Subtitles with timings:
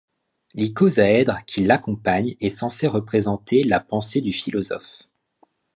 [0.55, 5.03] L'Icosaèdre qui l'accompagne est censé représenter la pensée du philosophe.